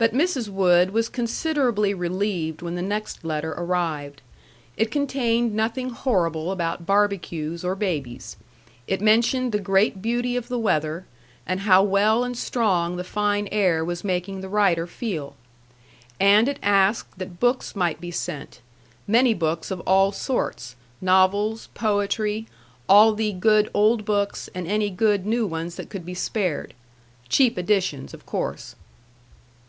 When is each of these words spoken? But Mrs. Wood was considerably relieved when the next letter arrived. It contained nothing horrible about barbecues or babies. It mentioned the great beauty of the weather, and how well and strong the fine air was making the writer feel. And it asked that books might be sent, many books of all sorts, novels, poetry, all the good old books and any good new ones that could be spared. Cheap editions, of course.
But 0.00 0.14
Mrs. 0.14 0.48
Wood 0.48 0.90
was 0.92 1.08
considerably 1.08 1.92
relieved 1.92 2.62
when 2.62 2.76
the 2.76 2.82
next 2.82 3.24
letter 3.24 3.50
arrived. 3.50 4.22
It 4.76 4.92
contained 4.92 5.52
nothing 5.56 5.90
horrible 5.90 6.52
about 6.52 6.86
barbecues 6.86 7.64
or 7.64 7.74
babies. 7.74 8.36
It 8.86 9.00
mentioned 9.00 9.50
the 9.50 9.58
great 9.58 10.00
beauty 10.00 10.36
of 10.36 10.46
the 10.46 10.56
weather, 10.56 11.04
and 11.48 11.58
how 11.62 11.82
well 11.82 12.22
and 12.22 12.38
strong 12.38 12.94
the 12.94 13.02
fine 13.02 13.48
air 13.50 13.84
was 13.84 14.04
making 14.04 14.40
the 14.40 14.48
writer 14.48 14.86
feel. 14.86 15.34
And 16.20 16.48
it 16.48 16.60
asked 16.62 17.18
that 17.18 17.40
books 17.40 17.74
might 17.74 18.00
be 18.00 18.12
sent, 18.12 18.60
many 19.08 19.34
books 19.34 19.72
of 19.72 19.80
all 19.80 20.12
sorts, 20.12 20.76
novels, 21.00 21.70
poetry, 21.74 22.46
all 22.88 23.14
the 23.14 23.32
good 23.32 23.68
old 23.74 24.04
books 24.04 24.48
and 24.54 24.68
any 24.68 24.90
good 24.90 25.26
new 25.26 25.44
ones 25.44 25.74
that 25.74 25.90
could 25.90 26.06
be 26.06 26.14
spared. 26.14 26.72
Cheap 27.28 27.58
editions, 27.58 28.14
of 28.14 28.24
course. 28.26 28.76